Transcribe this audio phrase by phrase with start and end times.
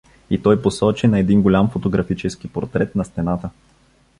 [0.29, 3.49] И той посочи на един голям фотографически портрет на стената.